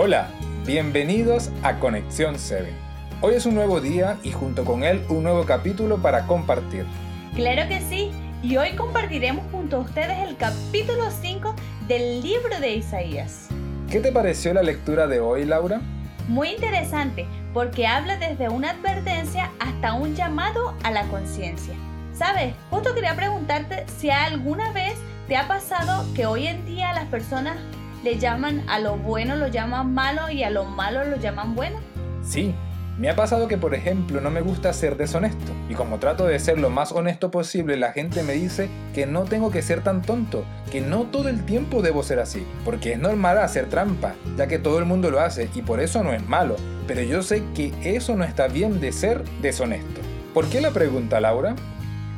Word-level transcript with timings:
Hola, 0.00 0.28
bienvenidos 0.64 1.50
a 1.64 1.80
Conexión 1.80 2.38
7. 2.38 2.72
Hoy 3.20 3.34
es 3.34 3.46
un 3.46 3.56
nuevo 3.56 3.80
día 3.80 4.16
y 4.22 4.30
junto 4.30 4.64
con 4.64 4.84
él 4.84 5.04
un 5.08 5.24
nuevo 5.24 5.44
capítulo 5.44 6.00
para 6.00 6.24
compartir. 6.24 6.86
Claro 7.34 7.66
que 7.66 7.80
sí, 7.80 8.12
y 8.40 8.56
hoy 8.58 8.76
compartiremos 8.76 9.44
junto 9.50 9.74
a 9.74 9.80
ustedes 9.80 10.18
el 10.20 10.36
capítulo 10.36 11.10
5 11.10 11.52
del 11.88 12.22
libro 12.22 12.60
de 12.60 12.76
Isaías. 12.76 13.48
¿Qué 13.90 13.98
te 13.98 14.12
pareció 14.12 14.54
la 14.54 14.62
lectura 14.62 15.08
de 15.08 15.18
hoy, 15.18 15.44
Laura? 15.44 15.80
Muy 16.28 16.50
interesante, 16.50 17.26
porque 17.52 17.88
habla 17.88 18.18
desde 18.18 18.48
una 18.48 18.70
advertencia 18.70 19.50
hasta 19.58 19.94
un 19.94 20.14
llamado 20.14 20.76
a 20.84 20.92
la 20.92 21.08
conciencia. 21.08 21.74
¿Sabes? 22.14 22.54
Justo 22.70 22.94
quería 22.94 23.16
preguntarte 23.16 23.84
si 23.98 24.10
alguna 24.10 24.70
vez 24.70 24.94
te 25.26 25.36
ha 25.36 25.48
pasado 25.48 26.04
que 26.14 26.26
hoy 26.26 26.46
en 26.46 26.64
día 26.66 26.92
las 26.92 27.06
personas 27.06 27.56
le 28.02 28.18
llaman 28.18 28.64
a 28.68 28.78
lo 28.78 28.96
bueno 28.96 29.36
lo 29.36 29.48
llaman 29.48 29.92
malo 29.92 30.30
y 30.30 30.42
a 30.42 30.50
lo 30.50 30.64
malo 30.64 31.04
lo 31.04 31.16
llaman 31.16 31.54
bueno? 31.54 31.78
Sí, 32.22 32.54
me 32.98 33.08
ha 33.08 33.16
pasado 33.16 33.46
que 33.46 33.56
por 33.56 33.74
ejemplo 33.74 34.20
no 34.20 34.30
me 34.30 34.40
gusta 34.40 34.72
ser 34.72 34.96
deshonesto 34.96 35.52
y 35.68 35.74
como 35.74 35.98
trato 35.98 36.26
de 36.26 36.38
ser 36.40 36.58
lo 36.58 36.68
más 36.68 36.90
honesto 36.90 37.30
posible 37.30 37.76
la 37.76 37.92
gente 37.92 38.22
me 38.24 38.32
dice 38.32 38.68
que 38.92 39.06
no 39.06 39.22
tengo 39.22 39.50
que 39.50 39.62
ser 39.62 39.84
tan 39.84 40.02
tonto, 40.02 40.44
que 40.72 40.80
no 40.80 41.04
todo 41.04 41.28
el 41.28 41.44
tiempo 41.44 41.80
debo 41.80 42.02
ser 42.02 42.18
así, 42.18 42.44
porque 42.64 42.94
es 42.94 42.98
normal 42.98 43.38
hacer 43.38 43.68
trampa, 43.68 44.14
ya 44.36 44.48
que 44.48 44.58
todo 44.58 44.78
el 44.78 44.84
mundo 44.84 45.10
lo 45.10 45.20
hace 45.20 45.48
y 45.54 45.62
por 45.62 45.80
eso 45.80 46.02
no 46.02 46.12
es 46.12 46.28
malo, 46.28 46.56
pero 46.88 47.02
yo 47.02 47.22
sé 47.22 47.44
que 47.54 47.72
eso 47.84 48.16
no 48.16 48.24
está 48.24 48.48
bien 48.48 48.80
de 48.80 48.90
ser 48.92 49.22
deshonesto. 49.42 50.00
¿Por 50.34 50.48
qué 50.48 50.60
la 50.60 50.70
pregunta 50.70 51.20
Laura? 51.20 51.54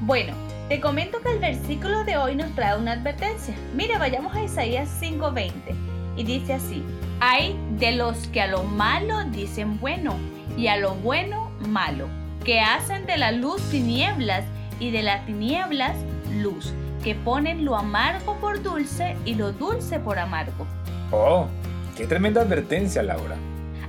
Bueno, 0.00 0.34
te 0.68 0.80
comento 0.80 1.20
que 1.20 1.32
el 1.32 1.38
versículo 1.38 2.04
de 2.04 2.16
hoy 2.16 2.36
nos 2.36 2.54
trae 2.54 2.78
una 2.78 2.92
advertencia. 2.92 3.54
Mira, 3.74 3.98
vayamos 3.98 4.34
a 4.34 4.42
Isaías 4.42 4.88
5:20 5.00 5.52
y 6.16 6.24
dice 6.24 6.54
así, 6.54 6.82
hay 7.20 7.56
de 7.78 7.92
los 7.92 8.28
que 8.28 8.40
a 8.40 8.46
lo 8.46 8.62
malo 8.64 9.24
dicen 9.24 9.78
bueno 9.78 10.16
y 10.56 10.68
a 10.68 10.76
lo 10.76 10.94
bueno 10.94 11.50
malo, 11.68 12.08
que 12.44 12.60
hacen 12.60 13.06
de 13.06 13.18
la 13.18 13.32
luz 13.32 13.60
tinieblas 13.70 14.44
y 14.80 14.90
de 14.90 15.02
las 15.02 15.26
tinieblas 15.26 15.96
luz, 16.32 16.72
que 17.02 17.14
ponen 17.14 17.64
lo 17.64 17.76
amargo 17.76 18.36
por 18.40 18.62
dulce 18.62 19.16
y 19.24 19.34
lo 19.34 19.52
dulce 19.52 20.00
por 20.00 20.18
amargo. 20.18 20.66
Oh, 21.10 21.46
qué 21.96 22.06
tremenda 22.06 22.40
advertencia, 22.40 23.02
Laura. 23.02 23.36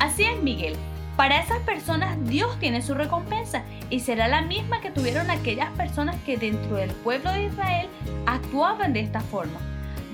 Así 0.00 0.24
es, 0.24 0.42
Miguel. 0.42 0.76
Para 1.16 1.40
esas 1.40 1.60
personas 1.60 2.18
Dios 2.28 2.58
tiene 2.58 2.82
su 2.82 2.92
recompensa 2.92 3.62
y 3.88 4.00
será 4.00 4.28
la 4.28 4.42
misma 4.42 4.82
que 4.82 4.90
tuvieron 4.90 5.30
aquellas 5.30 5.70
personas 5.70 6.16
que 6.26 6.36
dentro 6.36 6.76
del 6.76 6.90
pueblo 6.90 7.32
de 7.32 7.46
Israel 7.46 7.88
actuaban 8.26 8.92
de 8.92 9.00
esta 9.00 9.20
forma, 9.20 9.58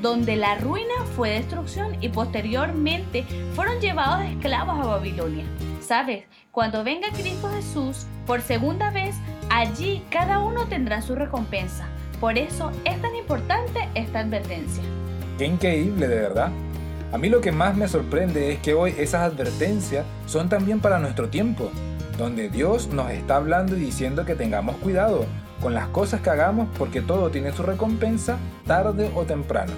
donde 0.00 0.36
la 0.36 0.54
ruina 0.54 0.94
fue 1.16 1.30
destrucción 1.30 1.96
y 2.00 2.08
posteriormente 2.08 3.24
fueron 3.54 3.80
llevados 3.80 4.24
esclavos 4.24 4.78
a 4.78 4.86
Babilonia. 4.86 5.44
¿Sabes? 5.80 6.24
Cuando 6.52 6.84
venga 6.84 7.08
Cristo 7.10 7.50
Jesús 7.50 8.06
por 8.24 8.40
segunda 8.40 8.90
vez, 8.90 9.16
allí 9.50 10.04
cada 10.08 10.38
uno 10.38 10.66
tendrá 10.66 11.02
su 11.02 11.16
recompensa. 11.16 11.88
Por 12.20 12.38
eso 12.38 12.70
es 12.84 13.02
tan 13.02 13.16
importante 13.16 13.88
esta 13.96 14.20
advertencia. 14.20 14.84
Qué 15.36 15.46
increíble, 15.46 16.06
de 16.06 16.20
verdad. 16.20 16.52
A 17.12 17.18
mí 17.18 17.28
lo 17.28 17.42
que 17.42 17.52
más 17.52 17.76
me 17.76 17.88
sorprende 17.88 18.52
es 18.52 18.58
que 18.60 18.72
hoy 18.72 18.94
esas 18.96 19.30
advertencias 19.30 20.06
son 20.24 20.48
también 20.48 20.80
para 20.80 20.98
nuestro 20.98 21.28
tiempo, 21.28 21.70
donde 22.16 22.48
Dios 22.48 22.88
nos 22.88 23.10
está 23.10 23.36
hablando 23.36 23.76
y 23.76 23.80
diciendo 23.80 24.24
que 24.24 24.34
tengamos 24.34 24.76
cuidado 24.76 25.26
con 25.60 25.74
las 25.74 25.88
cosas 25.88 26.22
que 26.22 26.30
hagamos 26.30 26.68
porque 26.78 27.02
todo 27.02 27.30
tiene 27.30 27.52
su 27.52 27.64
recompensa 27.64 28.38
tarde 28.66 29.10
o 29.14 29.24
temprano. 29.24 29.74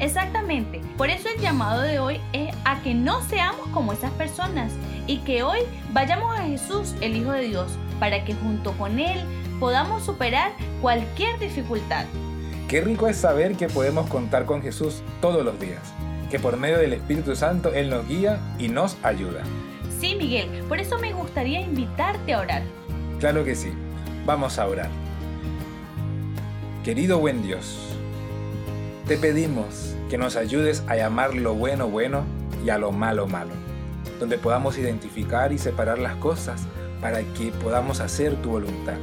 Exactamente, 0.00 0.80
por 0.98 1.10
eso 1.10 1.28
el 1.28 1.40
llamado 1.40 1.80
de 1.82 2.00
hoy 2.00 2.20
es 2.32 2.52
a 2.64 2.82
que 2.82 2.92
no 2.92 3.22
seamos 3.22 3.68
como 3.68 3.92
esas 3.92 4.10
personas 4.10 4.72
y 5.06 5.18
que 5.18 5.44
hoy 5.44 5.60
vayamos 5.92 6.36
a 6.36 6.42
Jesús, 6.42 6.96
el 7.00 7.14
Hijo 7.14 7.30
de 7.30 7.42
Dios, 7.42 7.68
para 8.00 8.24
que 8.24 8.34
junto 8.34 8.72
con 8.72 8.98
Él 8.98 9.20
podamos 9.60 10.02
superar 10.02 10.50
cualquier 10.82 11.38
dificultad. 11.38 12.06
Qué 12.66 12.80
rico 12.80 13.06
es 13.06 13.16
saber 13.16 13.54
que 13.54 13.68
podemos 13.68 14.08
contar 14.08 14.44
con 14.44 14.60
Jesús 14.60 15.04
todos 15.20 15.44
los 15.44 15.60
días 15.60 15.94
que 16.34 16.40
por 16.40 16.56
medio 16.56 16.78
del 16.78 16.94
Espíritu 16.94 17.36
Santo 17.36 17.72
Él 17.72 17.90
nos 17.90 18.08
guía 18.08 18.40
y 18.58 18.66
nos 18.66 18.96
ayuda. 19.04 19.44
Sí, 20.00 20.16
Miguel, 20.16 20.64
por 20.68 20.80
eso 20.80 20.98
me 20.98 21.12
gustaría 21.12 21.60
invitarte 21.60 22.34
a 22.34 22.40
orar. 22.40 22.62
Claro 23.20 23.44
que 23.44 23.54
sí, 23.54 23.70
vamos 24.26 24.58
a 24.58 24.66
orar. 24.66 24.88
Querido 26.82 27.20
buen 27.20 27.40
Dios, 27.44 27.78
te 29.06 29.16
pedimos 29.16 29.94
que 30.10 30.18
nos 30.18 30.34
ayudes 30.34 30.82
a 30.88 30.96
llamar 30.96 31.36
lo 31.36 31.54
bueno 31.54 31.86
bueno 31.86 32.24
y 32.64 32.70
a 32.70 32.78
lo 32.78 32.90
malo 32.90 33.28
malo, 33.28 33.52
donde 34.18 34.36
podamos 34.36 34.76
identificar 34.76 35.52
y 35.52 35.58
separar 35.58 36.00
las 36.00 36.16
cosas 36.16 36.66
para 37.00 37.20
que 37.20 37.52
podamos 37.62 38.00
hacer 38.00 38.34
tu 38.42 38.50
voluntad. 38.50 38.96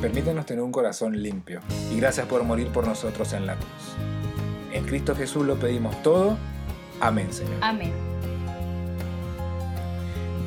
Permítenos 0.00 0.46
tener 0.46 0.64
un 0.64 0.72
corazón 0.72 1.22
limpio 1.22 1.60
y 1.92 2.00
gracias 2.00 2.26
por 2.26 2.42
morir 2.42 2.66
por 2.70 2.88
nosotros 2.88 3.34
en 3.34 3.46
la 3.46 3.54
cruz. 3.54 3.94
En 4.72 4.84
Cristo 4.84 5.14
Jesús 5.14 5.46
lo 5.46 5.54
pedimos 5.54 6.02
todo. 6.02 6.36
Amén, 7.00 7.32
Señor. 7.32 7.56
Amén. 7.60 7.92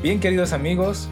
Bien, 0.01 0.19
queridos 0.19 0.53
amigos, 0.53 1.09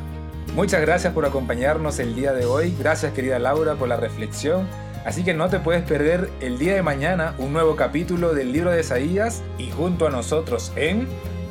muchas 0.56 0.81
gracias 0.81 1.14
por 1.14 1.25
acompañarnos 1.25 2.00
el 2.00 2.16
día 2.16 2.34
de 2.34 2.46
hoy. 2.46 2.74
Gracias, 2.80 3.14
querida 3.14 3.38
Laura, 3.38 3.76
por 3.76 3.90
la 3.90 3.97
reflexión. 3.97 4.68
Así 5.06 5.24
que 5.24 5.34
no 5.34 5.50
te 5.50 5.59
puedes 5.59 5.84
perder 5.84 6.30
el 6.42 6.58
día 6.58 6.76
de 6.76 6.81
mañana 6.84 7.34
un 7.38 7.53
nuevo 7.53 7.76
capítulo 7.76 8.34
del 8.34 8.52
libro 8.52 8.72
de 8.72 8.81
Isaías 8.81 9.42
y 9.58 9.72
junto 9.72 10.08
a 10.08 10.09
nosotros 10.09 10.72
en 10.76 11.08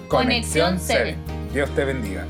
Conexión 0.09 0.79
7. 0.79 1.17
Dios 1.53 1.71
te 1.71 1.85
bendiga. 1.85 2.27